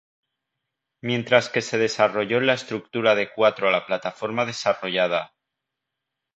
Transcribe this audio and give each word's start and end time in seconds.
Mientras 1.03 1.47
que 1.49 1.61
se 1.61 1.77
desarrolló 1.77 2.39
en 2.39 2.47
la 2.47 2.55
estructura 2.55 3.13
de 3.13 3.31
cuatro 3.31 3.67
a 3.67 3.71
la 3.71 3.85
plataforma 3.85 4.47
desarrollada. 4.47 5.35